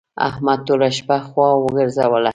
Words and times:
احمد 0.27 0.59
ټوله 0.67 0.89
شپه 0.97 1.17
خوا 1.27 1.49
وګرځوله. 1.57 2.29